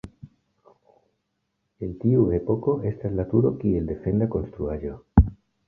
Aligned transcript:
El 1.89 1.91
tiu 2.05 2.25
epoko 2.39 2.77
estas 2.95 3.15
la 3.21 3.29
turo 3.37 3.55
kiel 3.63 3.89
defenda 3.95 4.33
konstruaĵo. 4.39 4.99